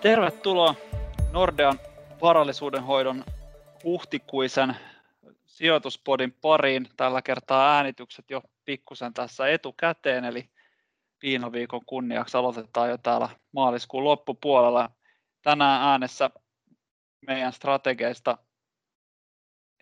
[0.00, 0.74] Tervetuloa
[1.32, 1.80] Nordean
[2.22, 3.24] varallisuuden hoidon
[3.84, 4.76] huhtikuisen
[5.46, 6.88] sijoituspodin pariin.
[6.96, 10.50] Tällä kertaa äänitykset jo pikkusen tässä etukäteen, eli
[11.22, 14.90] viinaviikon kunniaksi aloitetaan jo täällä maaliskuun loppupuolella.
[15.42, 16.30] Tänään äänessä
[17.26, 18.38] meidän strategeista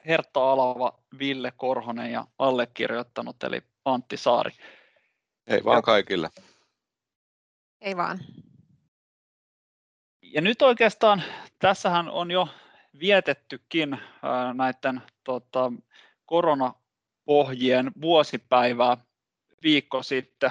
[0.07, 4.50] Hertta Alava, Ville Korhonen ja allekirjoittanut eli Antti Saari.
[5.46, 6.30] Ei vaan kaikille.
[7.80, 8.19] Ei vaan.
[10.32, 11.23] Ja nyt oikeastaan
[11.59, 12.49] tässähän on jo
[13.00, 13.99] vietettykin
[14.55, 15.73] näiden tota,
[16.27, 18.96] koronapohjien vuosipäivää
[19.63, 20.50] viikko sitten.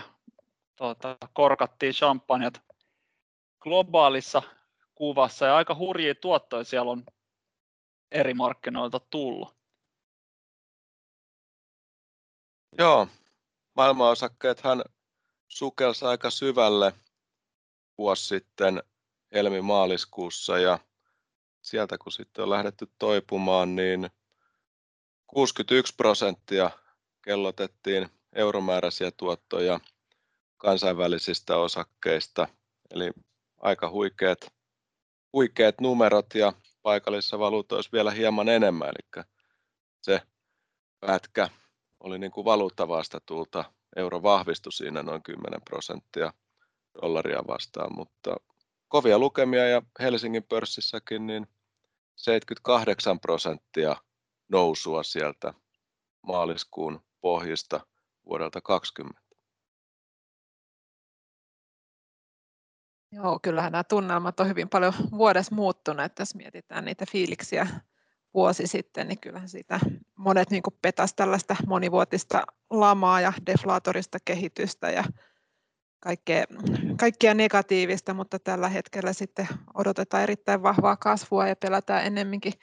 [0.76, 2.62] Tota, korkattiin champanjat
[3.59, 4.41] globaalissa
[4.95, 7.05] kuvassa ja aika hurjia tuottoja siellä on
[8.12, 9.57] eri markkinoilta tullut.
[12.77, 13.07] Joo,
[13.76, 14.84] maailmanosakkeethan
[15.48, 16.94] sukelsi aika syvälle
[17.98, 18.84] vuosi sitten
[19.33, 20.79] helmi-maaliskuussa ja
[21.61, 24.09] sieltä kun sitten on lähdetty toipumaan, niin
[25.27, 26.71] 61 prosenttia
[27.21, 29.79] kellotettiin euromääräisiä tuottoja
[30.57, 32.48] kansainvälisistä osakkeista,
[32.91, 33.11] eli
[33.57, 34.39] aika huikeat,
[35.33, 39.23] huikeat numerot ja paikallisissa valuutoissa vielä hieman enemmän, eli
[40.01, 40.21] se
[40.99, 41.49] pätkä
[41.99, 46.33] oli niin kuin valuuttavastatuulta, euro vahvistui siinä noin 10 prosenttia
[47.01, 48.37] dollaria vastaan, mutta
[48.88, 51.48] kovia lukemia ja Helsingin pörssissäkin niin
[52.16, 53.96] 78 prosenttia
[54.49, 55.54] nousua sieltä
[56.21, 57.79] maaliskuun pohjista
[58.26, 59.27] vuodelta 2020.
[63.12, 66.16] Joo, kyllähän nämä tunnelmat on hyvin paljon vuodessa muuttuneet.
[66.16, 67.68] Tässä mietitään niitä fiiliksiä
[68.34, 69.79] vuosi sitten, niin kyllähän siitä
[70.16, 75.03] monet niin petas tällaista monivuotista lamaa ja deflaatorista kehitystä ja
[76.00, 76.44] kaikkea,
[77.00, 82.53] kaikkea negatiivista, mutta tällä hetkellä sitten odotetaan erittäin vahvaa kasvua ja pelätään ennemminkin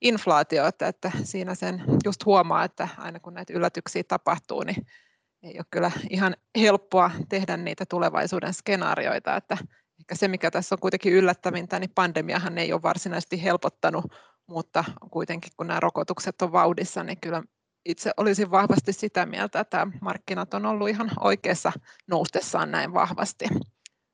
[0.00, 4.86] inflaatiota, että siinä sen just huomaa, että aina kun näitä yllätyksiä tapahtuu, niin
[5.42, 9.58] ei ole kyllä ihan helppoa tehdä niitä tulevaisuuden skenaarioita, että
[10.00, 14.04] ehkä se, mikä tässä on kuitenkin yllättävintä, niin pandemiahan ei ole varsinaisesti helpottanut,
[14.46, 17.42] mutta kuitenkin kun nämä rokotukset on vauhdissa, niin kyllä
[17.84, 21.72] itse olisin vahvasti sitä mieltä, että markkinat on ollut ihan oikeassa
[22.06, 23.44] noustessaan näin vahvasti.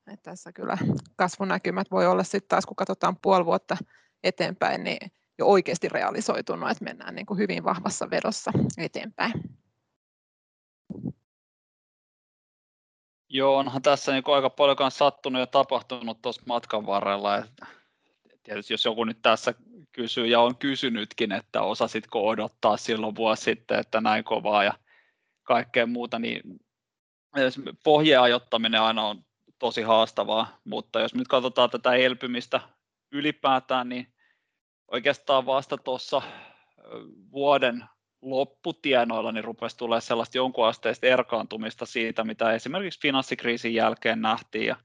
[0.07, 0.77] Että tässä kyllä
[1.15, 3.77] kasvunäkymät voi olla sitten taas, kun katsotaan puoli vuotta
[4.23, 9.33] eteenpäin, niin jo oikeasti realisoitunut, että mennään niin kuin hyvin vahvassa vedossa eteenpäin.
[13.29, 17.37] Joo, onhan tässä niin aika paljon sattunut ja tapahtunut tuossa matkan varrella.
[17.37, 17.78] Että
[18.49, 19.53] tietysti jos joku nyt tässä
[19.91, 24.73] kysyy ja on kysynytkin, että osasitko odottaa silloin vuosi sitten, että näin kovaa ja
[25.43, 26.41] kaikkea muuta, niin
[27.83, 29.25] pohjien ajottaminen aina on
[29.59, 32.61] tosi haastavaa, mutta jos nyt katsotaan tätä elpymistä
[33.11, 34.13] ylipäätään, niin
[34.91, 36.21] oikeastaan vasta tuossa
[37.31, 37.85] vuoden
[38.21, 44.65] lopputienoilla niin rupesi tulemaan sellaista jonkunasteista erkaantumista siitä, mitä esimerkiksi finanssikriisin jälkeen nähtiin.
[44.65, 44.75] Ja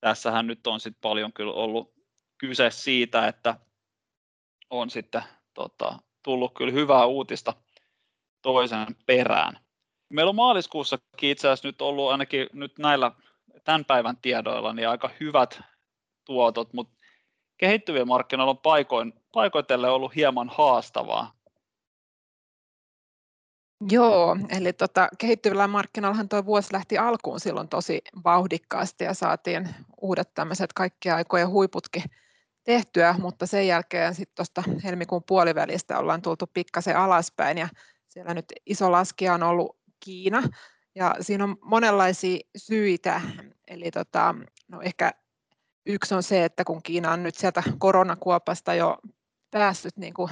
[0.00, 1.97] tässähän nyt on sitten paljon kyllä ollut
[2.38, 3.54] kyse siitä, että
[4.70, 5.22] on sitten
[5.54, 7.54] tota, tullut kyllä hyvää uutista
[8.42, 9.58] toisen perään.
[10.08, 13.12] Meillä on maaliskuussakin itse asiassa nyt ollut ainakin nyt näillä
[13.64, 15.60] tämän päivän tiedoilla niin aika hyvät
[16.24, 16.98] tuotot, mutta
[17.58, 21.38] kehittyvien markkinoilla on paikoin, paikoitelle ollut hieman haastavaa.
[23.90, 29.68] Joo, eli tota, kehittyvillä markkinoillahan tuo vuosi lähti alkuun silloin tosi vauhdikkaasti ja saatiin
[30.00, 32.02] uudet tämmöiset kaikkia aikojen huiputkin
[32.68, 37.68] tehtyä, mutta sen jälkeen sitten tuosta helmikuun puolivälistä ollaan tultu pikkasen alaspäin ja
[38.08, 40.42] siellä nyt iso laskija on ollut Kiina.
[40.94, 43.20] Ja siinä on monenlaisia syitä,
[43.68, 44.34] eli tota,
[44.68, 45.12] no ehkä
[45.86, 48.98] yksi on se, että kun Kiina on nyt sieltä koronakuopasta jo
[49.50, 50.30] päässyt niin kuin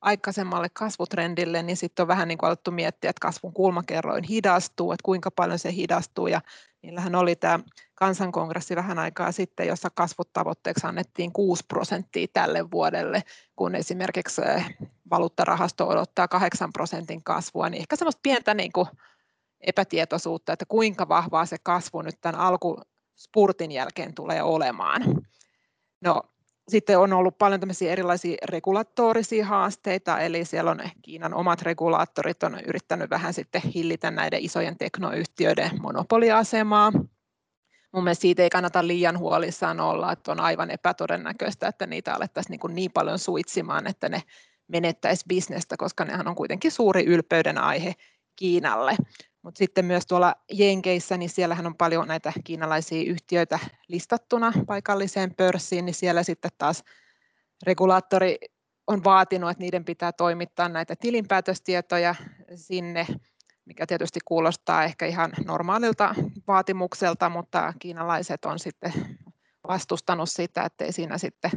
[0.00, 5.04] aikaisemmalle kasvutrendille, niin sitten on vähän niin kuin alettu miettiä, että kasvun kulmakerroin hidastuu, että
[5.04, 6.26] kuinka paljon se hidastuu.
[6.26, 6.40] Ja
[6.82, 7.60] niillähän oli tämä
[7.94, 13.22] kansankongressi vähän aikaa sitten, jossa kasvutavoitteeksi annettiin 6 prosenttia tälle vuodelle,
[13.56, 14.76] kun esimerkiksi eh,
[15.10, 18.88] valuuttarahasto odottaa 8 prosentin kasvua, niin ehkä semmoista pientä niin kuin
[19.60, 25.02] epätietoisuutta, että kuinka vahvaa se kasvu nyt tämän alkuspurtin jälkeen tulee olemaan.
[26.04, 26.22] No,
[26.68, 32.60] sitten on ollut paljon tämmöisiä erilaisia regulatorisia haasteita, eli siellä on Kiinan omat regulaattorit on
[32.66, 36.92] yrittänyt vähän sitten hillitä näiden isojen teknoyhtiöiden monopoliasemaa.
[37.92, 42.60] Mun mielestä siitä ei kannata liian huolissaan olla, että on aivan epätodennäköistä, että niitä alettaisiin
[42.64, 44.22] niin, niin paljon suitsimaan, että ne
[44.68, 47.94] menettäisi bisnestä, koska nehän on kuitenkin suuri ylpeyden aihe
[48.36, 48.96] Kiinalle.
[49.42, 53.58] Mutta sitten myös tuolla Jenkeissä, niin siellähän on paljon näitä kiinalaisia yhtiöitä
[53.88, 56.84] listattuna paikalliseen pörssiin, niin siellä sitten taas
[57.66, 58.38] regulaattori
[58.86, 62.14] on vaatinut, että niiden pitää toimittaa näitä tilinpäätöstietoja
[62.54, 63.06] sinne,
[63.64, 66.14] mikä tietysti kuulostaa ehkä ihan normaalilta
[66.46, 68.92] vaatimukselta, mutta kiinalaiset on sitten
[69.68, 71.50] vastustanut sitä, ettei siinä sitten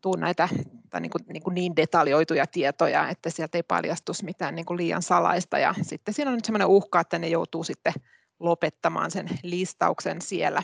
[0.00, 0.48] tule näitä
[0.90, 4.76] tai niin, kuin, niin, kuin niin detaljoituja tietoja, että sieltä ei paljastus mitään niin kuin
[4.76, 5.58] liian salaista.
[5.58, 7.92] Ja sitten siinä on nyt sellainen uhka, että ne joutuu sitten
[8.40, 10.62] lopettamaan sen listauksen siellä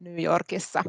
[0.00, 0.84] New Yorkissa.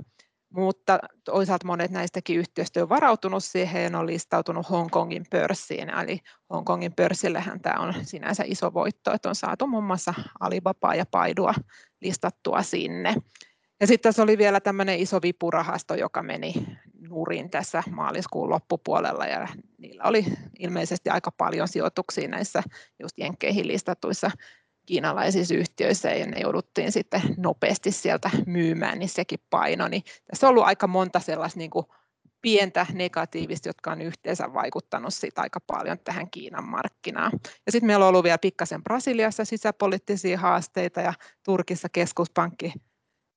[0.50, 5.90] Mutta toisaalta monet näistäkin yhtiöistä on varautunut siihen ja on listautunut Hongkongin pörssiin.
[5.90, 6.20] Eli
[6.50, 11.54] Hongkongin pörssillehän tämä on sinänsä iso voitto, että on saatu muun muassa Alibabaa ja Paidua
[12.02, 13.16] listattua sinne.
[13.80, 16.54] Ja sitten tässä oli vielä tämmöinen iso vipurahasto, joka meni
[17.10, 19.48] nurin tässä maaliskuun loppupuolella ja
[19.78, 20.26] niillä oli
[20.60, 22.64] ilmeisesti aika paljon sijoituksia näissä
[23.00, 24.32] just jenkkeihin listatuissa
[24.86, 29.88] kiinalaisissa yhtiöissä ja ne jouduttiin sitten nopeasti sieltä myymään, niin sekin paino.
[29.88, 31.86] Niin tässä on ollut aika monta sellaista niin kuin
[32.42, 37.32] pientä negatiivista, jotka on yhteensä vaikuttanut siitä aika paljon tähän Kiinan markkinaan.
[37.66, 41.14] Ja sitten meillä on ollut vielä pikkasen Brasiliassa sisäpoliittisia haasteita ja
[41.44, 42.74] Turkissa keskuspankki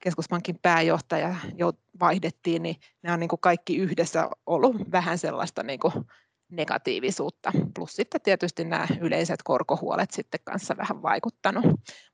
[0.02, 5.80] keskuspankin pääjohtaja jo vaihdettiin, niin nämä on niin kuin kaikki yhdessä ollut vähän sellaista niin
[5.80, 5.92] kuin
[6.48, 7.52] negatiivisuutta.
[7.74, 11.64] Plus sitten tietysti nämä yleiset korkohuolet sitten kanssa vähän vaikuttanut.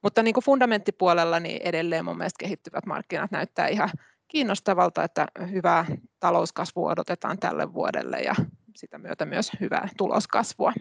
[0.02, 3.90] Mutta niin kuin fundamenttipuolella niin edelleen mun mielestä kehittyvät markkinat näyttää ihan
[4.28, 5.86] kiinnostavalta, että hyvää
[6.20, 8.34] talouskasvua odotetaan tälle vuodelle ja
[8.76, 10.72] sitä myötä myös hyvää tuloskasvua.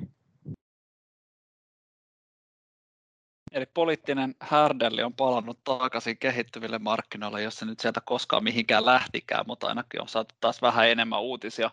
[3.51, 9.44] Eli poliittinen härdelli on palannut takaisin kehittyville markkinoille, jos se nyt sieltä koskaan mihinkään lähtikään,
[9.47, 11.71] mutta ainakin on saatu taas vähän enemmän uutisia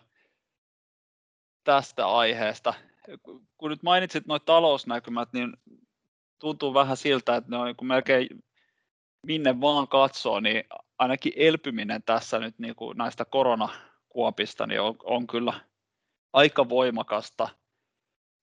[1.63, 2.73] tästä aiheesta.
[3.57, 5.53] Kun nyt mainitsit nuo talousnäkymät, niin
[6.39, 8.27] tuntuu vähän siltä, että ne on kun melkein
[9.21, 10.63] minne vaan katsoo, niin
[10.97, 15.53] ainakin elpyminen tässä nyt niin kuin näistä koronakuopista niin on, on kyllä
[16.33, 17.49] aika voimakasta–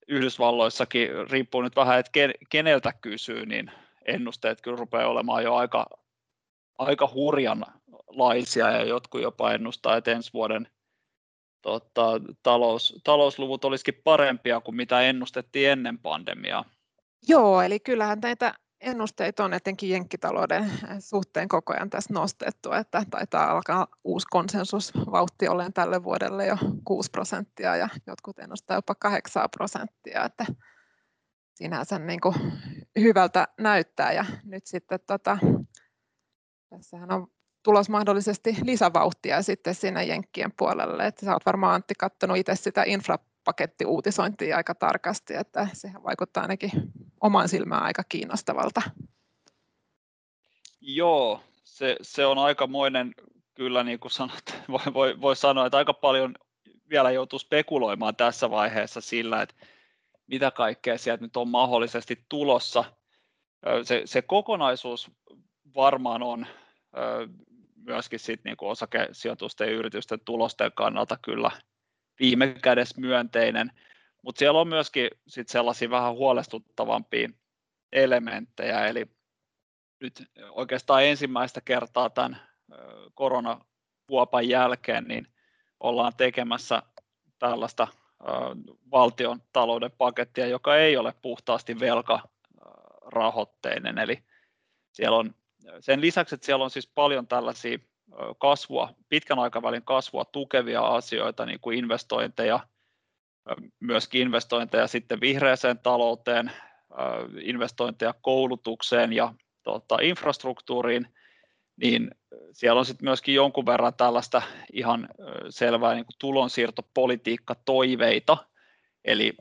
[0.07, 2.11] Yhdysvalloissakin riippuu nyt vähän, että
[2.49, 3.71] keneltä kysyy, niin
[4.05, 5.85] ennusteet kyllä rupeaa olemaan jo aika,
[6.77, 10.67] aika hurjanlaisia ja jotkut jopa ennustaa, että ensi vuoden
[11.61, 16.65] tota, talous, talousluvut olisikin parempia kuin mitä ennustettiin ennen pandemiaa.
[17.27, 23.51] Joo, eli kyllähän näitä ennusteita on etenkin jenkkitalouden suhteen koko ajan tässä nostettu, että taitaa
[23.51, 30.25] alkaa uusi konsensusvauhti olleen tälle vuodelle jo 6 prosenttia ja jotkut ennustaa jopa 8 prosenttia,
[30.25, 30.45] että
[31.55, 32.35] sinänsä niin kuin
[32.99, 34.11] hyvältä näyttää.
[34.11, 35.37] Ja nyt sitten tota,
[36.69, 37.27] tässähän on
[37.63, 42.83] tulos mahdollisesti lisävauhtia sitten siinä Jenkkien puolelle, että sä oot varmaan Antti katsonut itse sitä
[42.85, 46.71] infra pakettiuutisointia aika tarkasti, että sehän vaikuttaa ainakin
[47.23, 48.81] oman silmään aika kiinnostavalta.
[50.81, 53.15] Joo, se, se on aikamoinen,
[53.53, 56.35] kyllä niin kuin sanot, voi, voi, voi sanoa, että aika paljon
[56.89, 59.55] vielä joutuu spekuloimaan tässä vaiheessa sillä, että
[60.27, 62.83] mitä kaikkea sieltä nyt on mahdollisesti tulossa.
[63.83, 65.11] Se, se kokonaisuus
[65.75, 66.47] varmaan on
[67.75, 71.51] myöskin sit niin kuin osakesijoitusten ja yritysten tulosten kannalta kyllä
[72.19, 73.71] viime kädessä myönteinen,
[74.23, 77.29] mutta siellä on myöskin sit sellaisia vähän huolestuttavampia
[77.91, 79.07] elementtejä, eli
[79.99, 82.41] nyt oikeastaan ensimmäistä kertaa tämän
[83.13, 85.27] koronavuopan jälkeen niin
[85.79, 86.83] ollaan tekemässä
[87.39, 87.87] tällaista
[88.91, 94.23] valtion talouden pakettia, joka ei ole puhtaasti velkarahoitteinen, eli
[94.91, 95.35] siellä on
[95.79, 97.77] sen lisäksi, että siellä on siis paljon tällaisia
[98.37, 102.59] kasvua, pitkän aikavälin kasvua tukevia asioita, niin kuin investointeja,
[103.79, 106.51] myöskin investointeja sitten vihreäseen talouteen,
[107.41, 109.33] investointeja koulutukseen ja
[109.63, 111.07] tota, infrastruktuuriin,
[111.75, 112.11] niin
[112.51, 114.41] siellä on sitten myöskin jonkun verran tällaista
[114.73, 115.09] ihan
[115.49, 118.37] selvää niin tulonsiirtopolitiikka-toiveita,
[119.05, 119.33] eli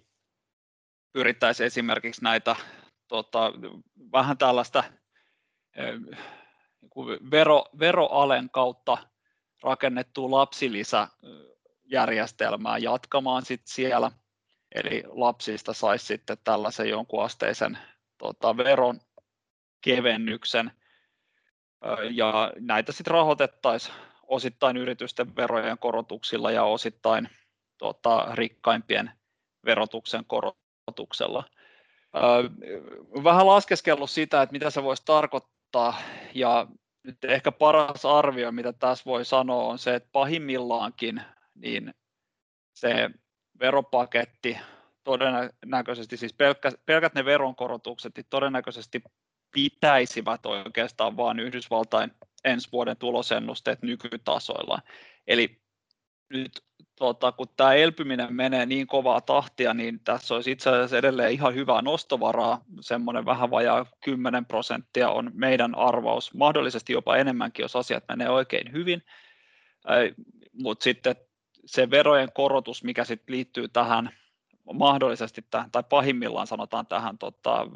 [1.12, 2.56] pyrittäisiin esimerkiksi näitä
[3.08, 3.52] tota,
[4.12, 4.84] vähän tällaista
[5.76, 6.16] niin
[7.30, 8.98] vero, veroalen kautta
[9.62, 10.30] rakennettua
[11.92, 14.10] lapsilisäjärjestelmää jatkamaan sit siellä,
[14.74, 17.78] eli lapsista saisi sitten tällaisen jonkun asteisen
[18.18, 19.00] tota, veron
[19.80, 20.72] kevennyksen,
[22.10, 23.94] ja näitä sitten rahoitettaisiin
[24.26, 27.28] osittain yritysten verojen korotuksilla ja osittain
[27.78, 29.10] tota, rikkaimpien
[29.64, 31.44] verotuksen korotuksella.
[33.24, 35.94] Vähän laskeskellut sitä, että mitä se voisi tarkoittaa,
[36.34, 36.66] ja
[37.02, 41.22] nyt ehkä paras arvio, mitä tässä voi sanoa, on se, että pahimmillaankin
[41.54, 41.94] niin
[42.72, 43.10] se
[43.60, 44.58] veropaketti
[45.04, 49.02] todennäköisesti, siis pelkkä, pelkät ne veronkorotukset, niin todennäköisesti
[49.52, 52.12] pitäisivät oikeastaan vain Yhdysvaltain
[52.44, 54.78] ensi vuoden tulosennusteet nykytasoilla.
[55.26, 55.62] Eli
[56.30, 56.64] nyt
[56.98, 61.54] tota, kun tämä elpyminen menee niin kovaa tahtia, niin tässä olisi itse asiassa edelleen ihan
[61.54, 68.04] hyvää nostovaraa, semmoinen vähän vajaa 10 prosenttia on meidän arvaus, mahdollisesti jopa enemmänkin, jos asiat
[68.08, 69.02] menee oikein hyvin,
[70.52, 71.16] mutta sitten
[71.66, 74.10] se verojen korotus, mikä sitten liittyy tähän
[74.72, 77.66] mahdollisesti tähän, tai pahimmillaan sanotaan tähän tota,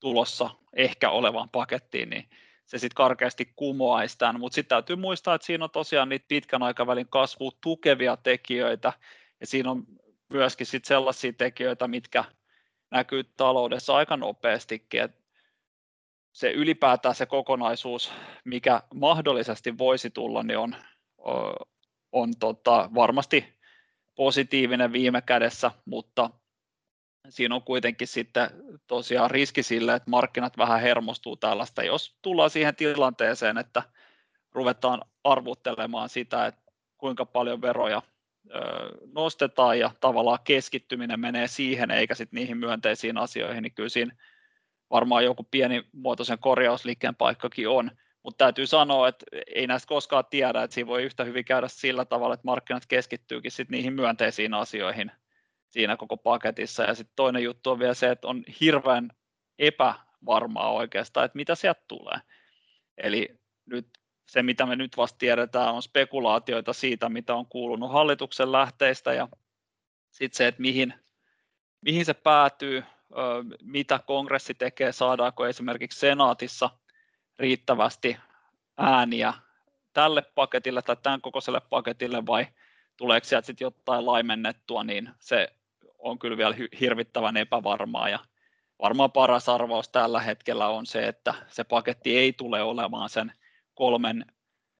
[0.00, 2.30] tulossa ehkä olevaan pakettiin, niin
[2.66, 6.62] se sitten karkeasti kumoaisi tämän, mutta sitten täytyy muistaa, että siinä on tosiaan niitä pitkän
[6.62, 8.92] aikavälin kasvu tukevia tekijöitä,
[9.40, 9.84] ja siinä on
[10.28, 12.24] myöskin sit sellaisia tekijöitä, mitkä
[12.90, 15.20] näkyy taloudessa aika nopeastikin, että
[16.32, 18.12] se ylipäätään se kokonaisuus,
[18.44, 20.76] mikä mahdollisesti voisi tulla, niin on,
[22.12, 23.60] on tota, varmasti
[24.14, 26.30] positiivinen viime kädessä, mutta
[27.28, 28.50] siinä on kuitenkin sitten
[28.86, 33.82] tosiaan riski sille, että markkinat vähän hermostuu tällaista, jos tullaan siihen tilanteeseen, että
[34.52, 36.60] ruvetaan arvuttelemaan sitä, että
[36.98, 38.02] kuinka paljon veroja
[39.14, 44.16] nostetaan ja tavallaan keskittyminen menee siihen eikä sitten niihin myönteisiin asioihin, niin kyllä siinä
[44.90, 47.90] varmaan joku pieni muotoisen korjausliikkeen paikkakin on,
[48.22, 52.04] mutta täytyy sanoa, että ei näistä koskaan tiedä, että siinä voi yhtä hyvin käydä sillä
[52.04, 55.12] tavalla, että markkinat keskittyykin sitten niihin myönteisiin asioihin
[55.68, 56.82] siinä koko paketissa.
[56.82, 59.10] Ja sitten toinen juttu on vielä se, että on hirveän
[59.58, 62.18] epävarmaa oikeastaan, että mitä sieltä tulee.
[62.98, 63.28] Eli
[63.66, 63.88] nyt
[64.28, 69.28] se, mitä me nyt vasta tiedetään, on spekulaatioita siitä, mitä on kuulunut hallituksen lähteistä ja
[70.10, 70.94] sitten se, että mihin,
[71.80, 72.82] mihin se päätyy,
[73.62, 76.70] mitä kongressi tekee, saadaanko esimerkiksi senaatissa
[77.40, 78.16] riittävästi
[78.76, 79.34] ääniä
[79.92, 82.46] tälle paketille tai tämän kokoiselle paketille vai
[82.96, 85.48] tuleeko sieltä sitten jotain laimennettua, niin se
[85.98, 88.18] on kyllä vielä hirvittävän epävarmaa ja
[88.82, 93.32] varmaan paras arvaus tällä hetkellä on se, että se paketti ei tule olemaan sen
[93.74, 94.26] kolmen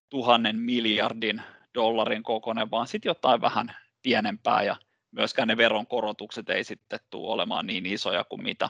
[0.09, 1.41] tuhannen miljardin
[1.73, 4.75] dollarin kokoinen, vaan sitten jotain vähän pienempää ja
[5.11, 8.69] myöskään ne veronkorotukset ei sitten tule olemaan niin isoja kuin mitä,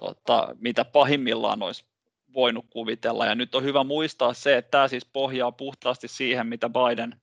[0.00, 1.89] tota, mitä pahimmillaan olisi
[2.34, 3.26] voinut kuvitella.
[3.26, 7.20] Ja nyt on hyvä muistaa se, että tämä siis pohjaa puhtaasti siihen, mitä Biden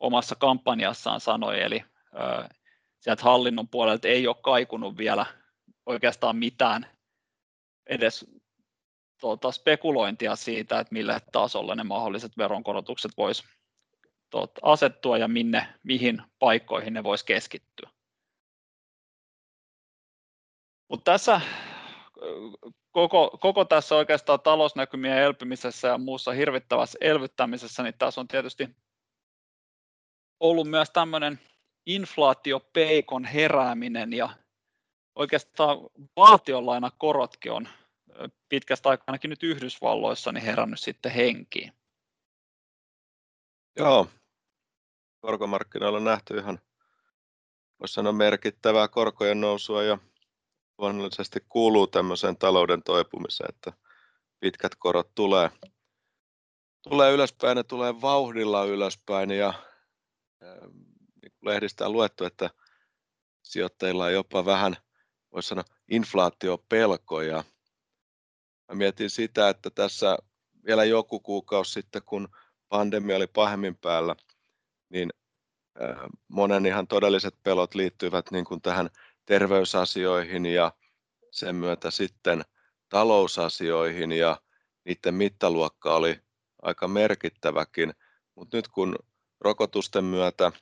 [0.00, 1.84] omassa kampanjassaan sanoi, eli
[3.00, 5.26] sieltä hallinnon puolelta ei ole kaikunut vielä
[5.86, 6.86] oikeastaan mitään
[7.86, 8.26] edes
[9.20, 13.44] tuota, spekulointia siitä, että mille tasolle ne mahdolliset veronkorotukset voisi
[14.30, 17.90] tuota, asettua ja minne, mihin paikkoihin ne voisi keskittyä.
[20.88, 21.40] Mutta tässä
[22.96, 28.68] koko, koko tässä oikeastaan talousnäkymien elpymisessä ja muussa hirvittävässä elvyttämisessä, niin tässä on tietysti
[30.40, 31.40] ollut myös tämmöinen
[31.86, 34.30] inflaatiopeikon herääminen ja
[35.14, 35.78] oikeastaan
[36.16, 37.68] valtionlainakorotkin on
[38.48, 41.72] pitkästä aikaa ainakin nyt Yhdysvalloissa niin herännyt sitten henkiin.
[43.78, 44.08] Joo,
[45.20, 46.58] korkomarkkinoilla on nähty ihan,
[47.80, 49.98] voisi sanoa merkittävää korkojen nousua ja
[50.78, 53.72] luonnollisesti kuuluu tämmöiseen talouden toipumiseen, että
[54.40, 55.50] pitkät korot tulee,
[56.88, 59.54] tulee ylöspäin, ne tulee vauhdilla ylöspäin ja
[61.44, 62.50] lehdistä on luettu, että
[63.42, 64.76] sijoittajilla on jopa vähän,
[65.32, 67.44] voisi sanoa, inflaatiopelkoja.
[68.68, 70.18] Mä mietin sitä, että tässä
[70.66, 72.28] vielä joku kuukausi sitten, kun
[72.68, 74.16] pandemia oli pahemmin päällä,
[74.88, 75.10] niin
[76.28, 78.90] monen ihan todelliset pelot liittyvät niin kuin tähän
[79.26, 80.72] terveysasioihin ja
[81.30, 82.44] sen myötä sitten
[82.88, 84.40] talousasioihin ja
[84.84, 86.20] niiden mittaluokka oli
[86.62, 87.94] aika merkittäväkin,
[88.34, 88.98] mutta nyt kun
[89.40, 90.52] rokotusten myötä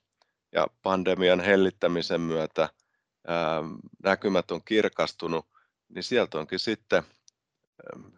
[0.53, 2.69] ja pandemian hellittämisen myötä
[3.27, 3.63] ää,
[4.03, 5.47] näkymät on kirkastunut,
[5.89, 7.03] niin sieltä onkin sitten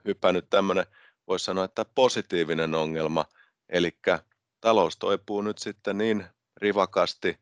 [0.04, 0.86] hypännyt tämmöinen,
[1.26, 3.24] voisi sanoa, että positiivinen ongelma,
[3.68, 3.98] eli
[4.60, 6.26] talous toipuu nyt sitten niin
[6.56, 7.38] rivakasti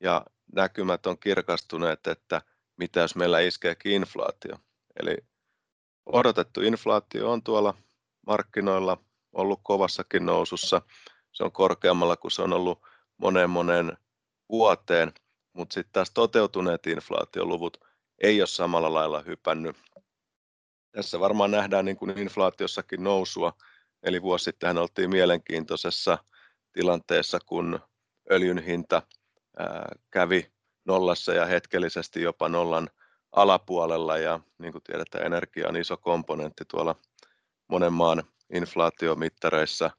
[0.00, 2.42] ja näkymät on kirkastuneet, että
[2.76, 4.56] mitä jos meillä iskeekin inflaatio.
[5.00, 5.16] Eli
[6.06, 7.74] odotettu inflaatio on tuolla
[8.26, 10.82] markkinoilla ollut kovassakin nousussa.
[11.32, 12.82] Se on korkeammalla kuin se on ollut
[13.16, 13.96] monen monen
[14.48, 15.12] vuoteen,
[15.52, 17.76] mutta sitten taas toteutuneet inflaatioluvut
[18.22, 19.76] ei ole samalla lailla hypännyt.
[20.92, 23.52] Tässä varmaan nähdään niin kuin inflaatiossakin nousua,
[24.02, 26.18] eli vuosi sitten oltiin mielenkiintoisessa
[26.72, 27.80] tilanteessa, kun
[28.30, 29.02] öljyn hinta
[30.10, 30.52] kävi
[30.84, 32.90] nollassa ja hetkellisesti jopa nollan
[33.32, 36.96] alapuolella ja niin kuin tiedetään energia on iso komponentti tuolla
[37.68, 38.22] monen maan
[38.54, 39.90] inflaatiomittareissa,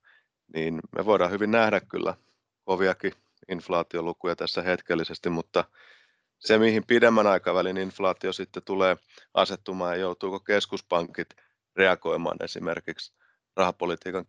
[0.53, 2.15] niin me voidaan hyvin nähdä kyllä
[2.63, 3.13] koviakin
[3.49, 5.63] inflaatiolukuja tässä hetkellisesti, mutta
[6.39, 8.97] se, mihin pidemmän aikavälin inflaatio sitten tulee
[9.33, 11.29] asettumaan ja joutuuko keskuspankit
[11.75, 13.13] reagoimaan esimerkiksi
[13.55, 14.25] rahapolitiikan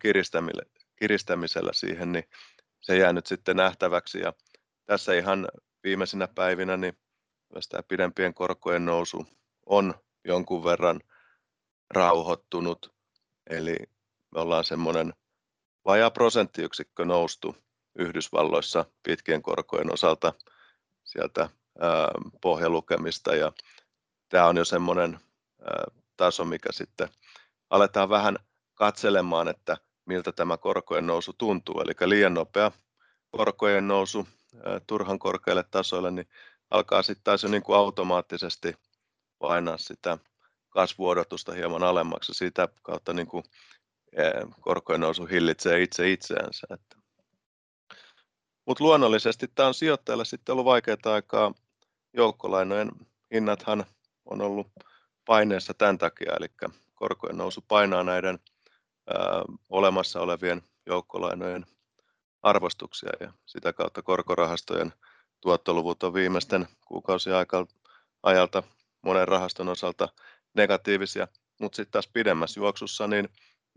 [0.95, 2.23] kiristämisellä siihen, niin
[2.79, 4.19] se jää nyt sitten nähtäväksi.
[4.19, 4.33] Ja
[4.85, 5.47] tässä ihan
[5.83, 6.97] viimeisinä päivinä niin
[7.53, 9.27] myös tämä pidempien korkojen nousu
[9.65, 9.93] on
[10.25, 11.01] jonkun verran
[11.89, 12.93] rauhoittunut.
[13.49, 13.77] Eli
[14.35, 15.13] me ollaan semmoinen
[15.85, 17.55] vajaa prosenttiyksikkö noustu
[17.99, 20.33] Yhdysvalloissa pitkien korkojen osalta
[21.03, 21.49] sieltä
[22.41, 23.51] pohjalukemista ja
[24.29, 25.19] tämä on jo semmoinen
[26.17, 27.09] taso, mikä sitten
[27.69, 28.37] aletaan vähän
[28.73, 31.81] katselemaan, että miltä tämä korkojen nousu tuntuu.
[31.81, 32.71] Eli liian nopea
[33.31, 34.27] korkojen nousu
[34.87, 36.29] turhan korkeille tasoille, niin
[36.71, 38.73] alkaa sitten taas jo niin kuin automaattisesti
[39.39, 40.17] painaa sitä
[40.69, 42.33] kasvuodotusta hieman alemmaksi.
[42.33, 43.43] Sitä kautta niin kuin
[44.61, 46.67] korkojen nousu hillitsee itse itseänsä.
[48.65, 51.53] Mutta luonnollisesti tämä on sijoittajalle sitten ollut vaikeaa aikaa.
[52.13, 52.91] Joukkolainojen
[53.33, 53.85] hinnathan
[54.25, 54.67] on ollut
[55.25, 56.47] paineessa tämän takia, eli
[56.93, 58.39] korkojen nousu painaa näiden
[59.07, 61.65] ää, olemassa olevien joukkolainojen
[62.43, 64.93] arvostuksia ja sitä kautta korkorahastojen
[65.41, 67.35] tuottoluvut on viimeisten kuukausien
[68.23, 68.63] ajalta
[69.01, 70.09] monen rahaston osalta
[70.53, 71.27] negatiivisia,
[71.59, 73.29] mutta sitten taas pidemmässä juoksussa niin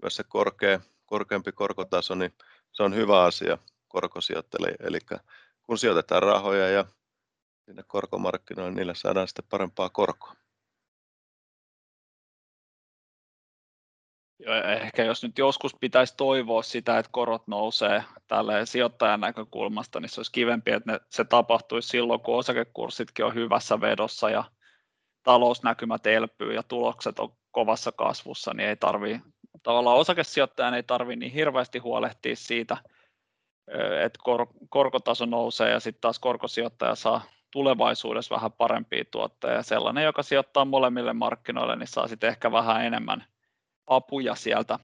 [0.02, 2.32] myös se korkea, korkeampi korkotaso, niin
[2.72, 3.58] se on hyvä asia
[3.88, 4.76] korkosijoittajille.
[4.80, 4.98] Eli
[5.62, 6.84] kun sijoitetaan rahoja ja
[7.64, 10.45] sinne korkomarkkinoille, niin niillä saadaan sitten parempaa korkoa.
[14.82, 20.20] Ehkä jos nyt joskus pitäisi toivoa sitä, että korot nousee tälle sijoittajan näkökulmasta, niin se
[20.20, 24.44] olisi kivempi, että ne, se tapahtuisi silloin, kun osakekurssitkin on hyvässä vedossa ja
[25.22, 29.20] talousnäkymät elpyy ja tulokset on kovassa kasvussa, niin ei tarvii,
[29.62, 32.76] tavallaan osakesijoittajan ei tarvitse niin hirveästi huolehtia siitä,
[34.04, 39.62] että kor, korkotaso nousee ja sitten taas korkosijoittaja saa tulevaisuudessa vähän parempia tuotteita.
[39.62, 43.24] Sellainen, joka sijoittaa molemmille markkinoille, niin saa sitten ehkä vähän enemmän
[43.86, 44.78] apuja sieltä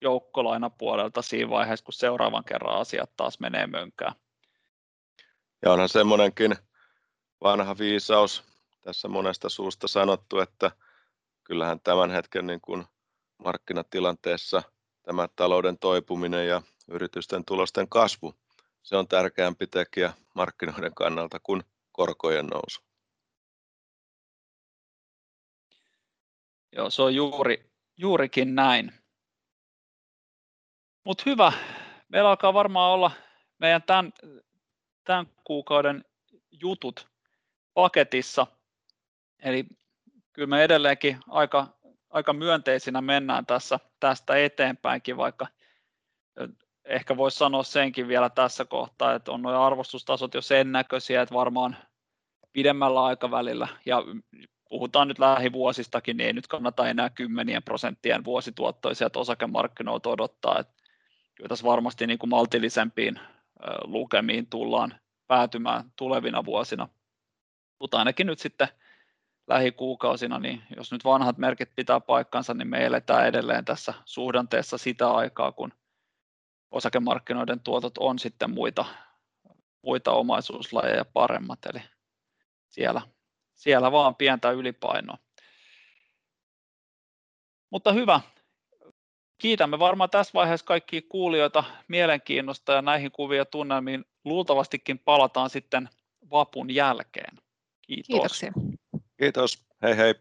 [0.00, 4.14] joukkolainapuolelta siinä vaiheessa, kun seuraavan kerran asiat taas menee mönkään.
[5.62, 6.56] Ja onhan semmoinenkin
[7.40, 8.44] vanha viisaus
[8.80, 10.70] tässä monesta suusta sanottu, että
[11.44, 12.84] kyllähän tämän hetken niin kuin
[13.44, 14.62] markkinatilanteessa
[15.02, 18.34] tämä talouden toipuminen ja yritysten tulosten kasvu,
[18.82, 22.80] se on tärkeämpi tekijä markkinoiden kannalta kuin korkojen nousu.
[26.72, 28.92] Joo, se on juuri, juurikin näin.
[31.04, 31.52] Mutta hyvä,
[32.08, 33.10] meillä alkaa varmaan olla
[33.58, 34.12] meidän tämän,
[35.04, 36.04] tämän kuukauden
[36.50, 37.08] jutut
[37.74, 38.46] paketissa.
[39.42, 39.66] Eli
[40.32, 41.66] kyllä me edelleenkin aika,
[42.10, 45.46] aika myönteisinä mennään tässä tästä eteenpäinkin, vaikka
[46.84, 51.34] ehkä voisi sanoa senkin vielä tässä kohtaa, että on nuo arvostustasot jo sen näköisiä, että
[51.34, 51.76] varmaan
[52.52, 54.02] pidemmällä aikavälillä, ja
[54.68, 60.82] puhutaan nyt lähivuosistakin, niin ei nyt kannata enää kymmenien prosenttien vuosituottoja sieltä osakemarkkinoilta odottaa, että
[61.34, 63.20] kyllä tässä varmasti niin kuin maltillisempiin
[63.84, 64.94] lukemiin tullaan
[65.26, 66.88] päätymään tulevina vuosina,
[67.80, 68.68] mutta ainakin nyt sitten
[69.46, 75.10] lähikuukausina, niin jos nyt vanhat merkit pitää paikkansa, niin me eletään edelleen tässä suhdanteessa sitä
[75.10, 75.72] aikaa, kun
[76.70, 78.84] osakemarkkinoiden tuotot on sitten muita,
[79.82, 81.82] muita omaisuuslajeja paremmat, eli
[82.68, 83.02] siellä,
[83.58, 85.18] siellä vaan pientä ylipainoa.
[87.70, 88.20] Mutta hyvä.
[89.38, 95.88] Kiitämme varmaan tässä vaiheessa kaikkia kuulijoita mielenkiinnosta ja näihin kuvia tunnelmiin luultavastikin palataan sitten
[96.30, 97.36] vapun jälkeen.
[97.82, 98.06] Kiitos.
[98.06, 98.52] Kiitoksia.
[99.16, 99.66] Kiitos.
[99.82, 100.14] Hei hei.